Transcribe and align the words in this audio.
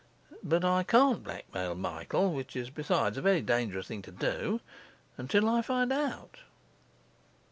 But 0.41 0.65
I 0.65 0.81
can't 0.81 1.23
blackmail 1.23 1.75
Michael 1.75 2.33
(which 2.33 2.55
is, 2.55 2.71
besides, 2.71 3.19
a 3.19 3.21
very 3.21 3.43
dangerous 3.43 3.85
thing 3.85 4.01
to 4.01 4.11
do) 4.11 4.59
until 5.15 5.47
I 5.47 5.61
find 5.61 5.93
out. 5.93 6.37